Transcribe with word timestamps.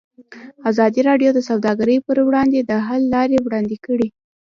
ازادي 0.69 1.01
راډیو 1.09 1.29
د 1.33 1.39
سوداګري 1.49 1.97
پر 2.05 2.17
وړاندې 2.27 2.59
د 2.63 2.71
حل 2.87 3.01
لارې 3.15 3.37
وړاندې 3.41 3.77
کړي. 3.85 4.07